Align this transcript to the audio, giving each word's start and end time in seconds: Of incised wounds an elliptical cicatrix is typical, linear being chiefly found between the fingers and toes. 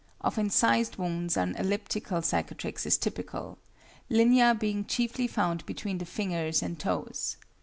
Of 0.19 0.39
incised 0.39 0.95
wounds 0.95 1.37
an 1.37 1.53
elliptical 1.57 2.23
cicatrix 2.23 2.87
is 2.87 2.97
typical, 2.97 3.59
linear 4.09 4.55
being 4.55 4.83
chiefly 4.83 5.27
found 5.27 5.63
between 5.67 5.99
the 5.99 6.05
fingers 6.05 6.63
and 6.63 6.79
toes. 6.79 7.37